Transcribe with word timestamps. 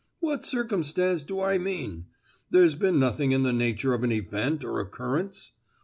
"What 0.19 0.43
circumstance 0.43 1.21
do 1.21 1.41
I 1.41 1.59
mean? 1.59 2.07
There's 2.49 2.73
been 2.73 2.97
nothing 2.99 3.33
in 3.33 3.43
the 3.43 3.53
nature 3.53 3.93
of 3.93 4.03
an 4.03 4.11
event 4.11 4.63
or 4.63 4.79
occurrence!" 4.79 5.51